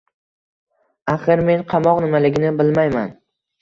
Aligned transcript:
Axir, 1.15 1.45
men 1.51 1.63
qamoq 1.77 2.05
nimaligini 2.09 2.57
bilmayman 2.61 3.19